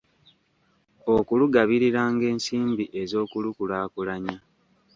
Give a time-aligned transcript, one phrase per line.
[1.15, 4.35] Okulugabiriranga ensimbi ez’okulukulaakulanya